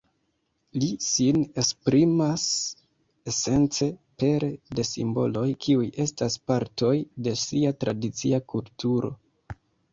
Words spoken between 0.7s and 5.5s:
Li sin esprimas esence pere de simboloj